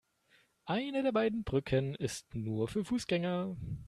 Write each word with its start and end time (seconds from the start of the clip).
Eine 0.65 1.03
der 1.03 1.11
beiden 1.11 1.43
Brücken 1.43 1.93
ist 1.93 2.33
nur 2.33 2.67
für 2.67 2.83
Fußgänger. 2.83 3.55